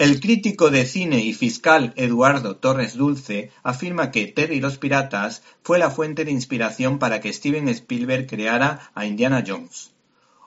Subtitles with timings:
[0.00, 5.42] El crítico de cine y fiscal Eduardo Torres Dulce afirma que Terry y los piratas
[5.62, 9.92] fue la fuente de inspiración para que Steven Spielberg creara a Indiana Jones.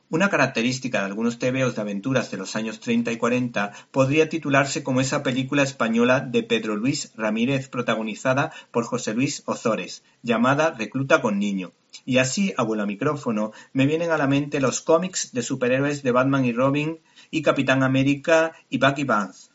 [0.10, 4.82] Una característica de algunos tebeos de aventuras de los años 30 y 40 podría titularse
[4.82, 11.22] como esa película española de Pedro Luis Ramírez protagonizada por José Luis Ozores, llamada Recluta
[11.22, 11.74] con niño.
[12.06, 16.46] Y así, abuelo micrófono, me vienen a la mente los cómics de superhéroes de Batman
[16.46, 17.00] y Robin
[17.32, 19.52] y Capitán América y Bucky Barnes.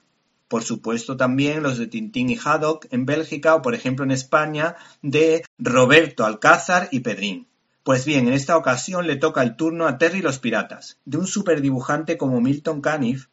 [0.48, 4.77] Por supuesto también los de Tintín y Haddock en Bélgica o por ejemplo en España
[5.02, 7.47] de Roberto Alcázar y Pedrín.
[7.83, 11.27] Pues bien, en esta ocasión le toca el turno a Terry los Piratas, de un
[11.27, 13.28] superdibujante como Milton Caniff,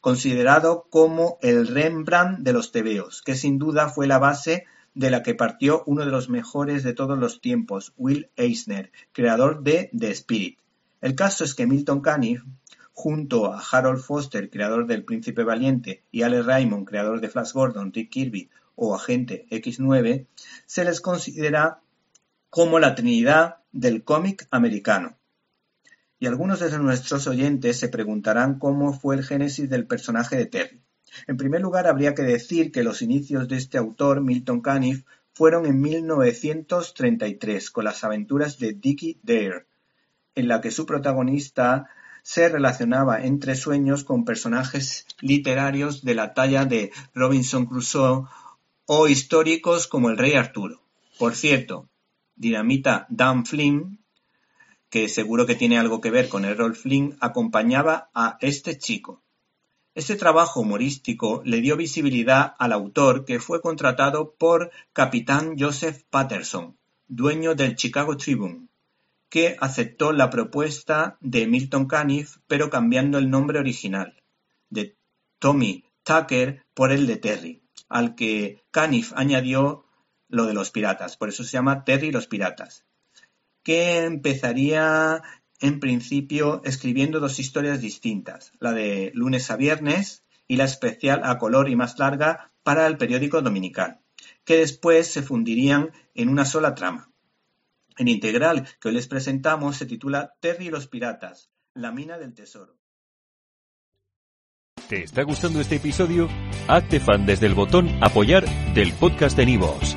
[0.00, 5.22] considerado como el Rembrandt de los tebeos, que sin duda fue la base de la
[5.22, 10.10] que partió uno de los mejores de todos los tiempos, Will Eisner, creador de The
[10.12, 10.58] Spirit.
[11.00, 12.42] El caso es que Milton Caniff
[12.96, 17.92] Junto a Harold Foster, creador del Príncipe Valiente, y Alex Raymond, creador de Flash Gordon,
[17.92, 20.26] Rick Kirby o Agente X9,
[20.64, 21.80] se les considera
[22.50, 25.18] como la trinidad del cómic americano.
[26.20, 30.80] Y algunos de nuestros oyentes se preguntarán cómo fue el génesis del personaje de Terry.
[31.26, 35.66] En primer lugar, habría que decir que los inicios de este autor, Milton Caniff, fueron
[35.66, 39.66] en 1933, con las aventuras de Dickie Dare,
[40.34, 41.88] en la que su protagonista
[42.22, 48.26] se relacionaba entre sueños con personajes literarios de la talla de Robinson Crusoe
[48.86, 50.80] o históricos como el rey Arturo.
[51.18, 51.88] Por cierto,
[52.36, 53.98] Dinamita Dan Flynn,
[54.88, 59.22] que seguro que tiene algo que ver con Errol Flynn, acompañaba a este chico.
[59.94, 66.76] Este trabajo humorístico le dio visibilidad al autor que fue contratado por Capitán Joseph Patterson,
[67.06, 68.66] dueño del Chicago Tribune,
[69.28, 74.20] que aceptó la propuesta de Milton Caniff pero cambiando el nombre original,
[74.68, 74.96] de
[75.38, 79.86] Tommy Tucker por el de Terry, al que Caniff añadió
[80.28, 82.84] lo de los piratas, por eso se llama Terry los piratas,
[83.62, 85.22] que empezaría
[85.64, 91.38] en principio escribiendo dos historias distintas, la de lunes a viernes y la especial a
[91.38, 94.00] color y más larga para el periódico dominical,
[94.44, 97.10] que después se fundirían en una sola trama.
[97.96, 102.34] El integral que hoy les presentamos se titula Terry y los piratas, la mina del
[102.34, 102.76] tesoro.
[104.86, 106.28] ¿Te está gustando este episodio?
[106.68, 109.96] Hazte fan desde el botón apoyar del podcast de Nivos.